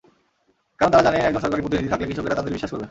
[0.79, 2.79] কারণ তাঁরা জানেন, একজন সরকারি প্রতিনিধি থাকলে কৃষকেরা তাঁদের বিশ্বাস করবেন।